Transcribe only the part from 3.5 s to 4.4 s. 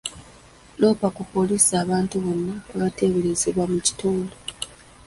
mu kitundu.